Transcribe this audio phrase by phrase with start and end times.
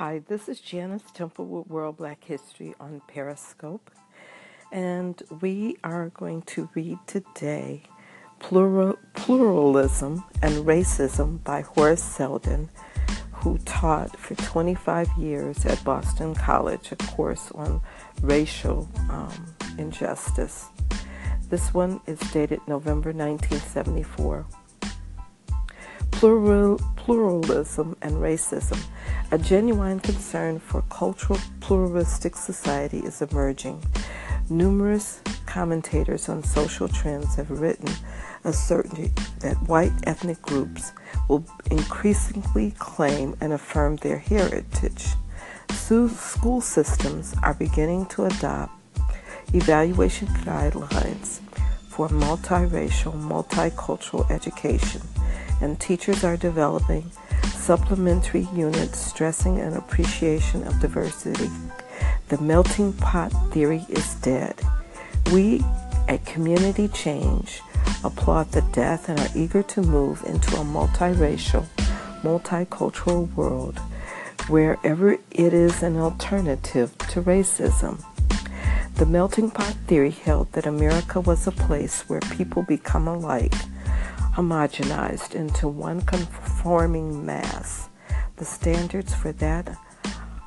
[0.00, 3.90] Hi, this is Janice Temple with World Black History on Periscope,
[4.72, 7.82] and we are going to read today
[8.38, 12.70] Plural, Pluralism and Racism by Horace Seldon,
[13.30, 17.82] who taught for 25 years at Boston College a course on
[18.22, 20.64] racial um, injustice.
[21.50, 24.46] This one is dated November 1974.
[26.10, 28.82] Plural, pluralism and racism.
[29.32, 33.80] A genuine concern for cultural pluralistic society is emerging.
[34.48, 37.88] Numerous commentators on social trends have written
[38.42, 40.90] asserting that white ethnic groups
[41.28, 45.06] will increasingly claim and affirm their heritage.
[45.68, 48.72] School systems are beginning to adopt
[49.54, 51.38] evaluation guidelines
[51.88, 55.02] for multiracial, multicultural education
[55.60, 57.10] and teachers are developing
[57.60, 61.50] supplementary units stressing an appreciation of diversity.
[62.28, 64.60] The melting pot theory is dead.
[65.32, 65.62] We
[66.08, 67.60] at Community Change
[68.02, 71.66] applaud the death and are eager to move into a multiracial,
[72.22, 73.78] multicultural world
[74.48, 78.02] wherever it is an alternative to racism.
[78.96, 83.54] The melting pot theory held that America was a place where people become alike
[84.34, 87.88] homogenized into one conforming mass.
[88.36, 89.76] The standards for that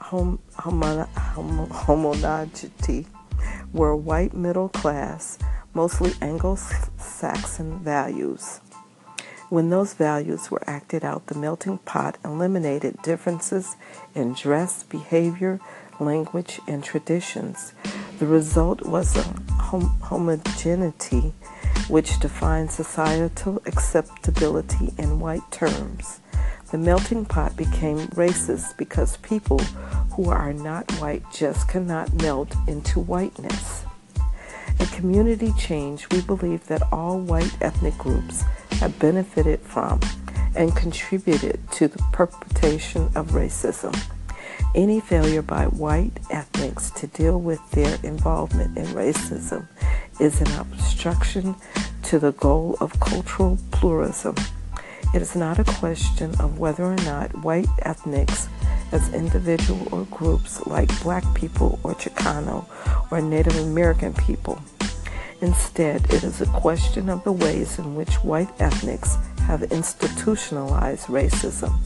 [0.00, 3.06] hom- homo- homo- homogeneity
[3.72, 5.38] were white middle class,
[5.74, 6.56] mostly Anglo
[6.96, 8.60] Saxon values.
[9.48, 13.76] When those values were acted out, the melting pot eliminated differences
[14.14, 15.60] in dress, behavior,
[15.98, 17.72] language, and traditions.
[18.18, 19.22] The result was a
[19.54, 21.32] hom- homogeneity
[21.88, 26.20] which defines societal acceptability in white terms.
[26.70, 29.58] The melting pot became racist because people
[30.14, 33.84] who are not white just cannot melt into whiteness.
[34.78, 38.42] At Community Change, we believe that all white ethnic groups
[38.72, 40.00] have benefited from
[40.54, 43.98] and contributed to the perpetration of racism.
[44.74, 49.66] Any failure by white ethnics to deal with their involvement in racism
[50.20, 51.54] is an obstruction
[52.08, 54.34] to the goal of cultural pluralism.
[55.14, 58.48] It is not a question of whether or not white ethnics,
[58.92, 62.64] as individual or groups like black people or Chicano
[63.10, 64.58] or Native American people.
[65.42, 71.78] Instead, it is a question of the ways in which white ethnics have institutionalized racism,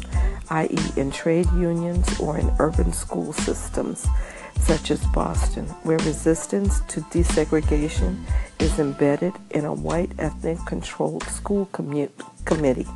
[0.50, 4.06] i.e., in trade unions or in urban school systems
[4.60, 8.22] such as Boston, where resistance to desegregation
[8.58, 12.10] is embedded in a white ethnic controlled school commu-
[12.44, 12.86] committee.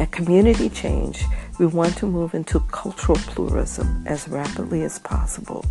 [0.00, 1.24] At Community Change,
[1.60, 5.64] we want to move into cultural pluralism as rapidly as possible.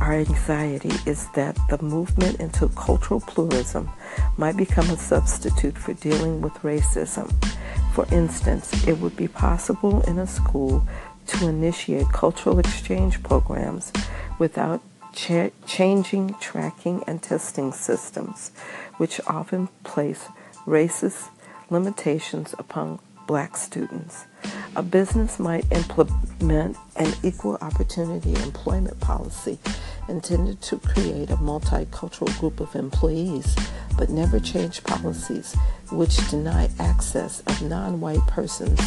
[0.00, 3.88] Our anxiety is that the movement into cultural pluralism
[4.36, 7.32] might become a substitute for dealing with racism.
[7.94, 10.86] For instance, it would be possible in a school
[11.28, 13.92] to initiate cultural exchange programs
[14.38, 18.50] without cha- changing tracking and testing systems,
[18.96, 20.26] which often place
[20.66, 21.28] racist
[21.70, 24.24] limitations upon black students.
[24.74, 29.58] A business might implement an equal opportunity employment policy
[30.08, 33.54] intended to create a multicultural group of employees,
[33.98, 35.54] but never change policies
[35.92, 38.80] which deny access of non white persons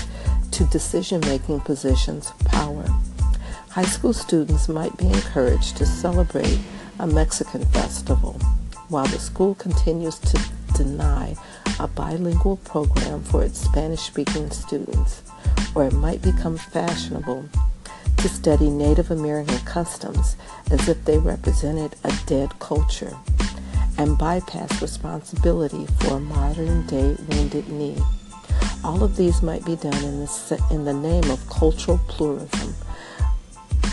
[0.51, 2.85] to decision making positions of power.
[3.69, 6.59] High school students might be encouraged to celebrate
[6.99, 8.33] a Mexican festival
[8.89, 10.39] while the school continues to
[10.75, 11.35] deny
[11.79, 15.23] a bilingual program for its Spanish speaking students,
[15.73, 17.45] or it might become fashionable
[18.17, 20.35] to study Native American customs
[20.69, 23.17] as if they represented a dead culture
[23.97, 27.97] and bypass responsibility for a modern day wounded knee.
[28.83, 32.73] All of these might be done in the, in the name of cultural pluralism,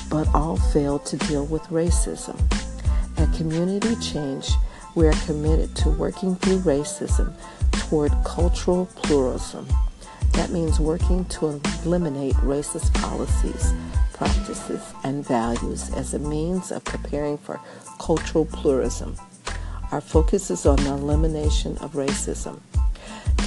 [0.08, 2.40] but all fail to deal with racism.
[3.19, 4.49] At Community Change,
[4.94, 7.35] we are committed to working through racism
[7.73, 9.67] toward cultural pluralism.
[10.32, 13.75] That means working to eliminate racist policies,
[14.14, 17.61] practices, and values as a means of preparing for
[18.00, 19.17] cultural pluralism.
[19.93, 22.61] Our focus is on the elimination of racism.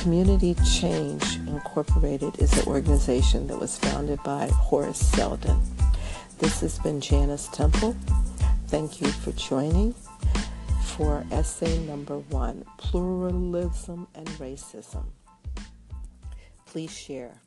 [0.01, 5.61] Community Change Incorporated is an organization that was founded by Horace Seldon.
[6.39, 7.95] This has been Janice Temple.
[8.65, 9.93] Thank you for joining
[10.83, 15.05] for essay number one Pluralism and Racism.
[16.65, 17.39] Please share.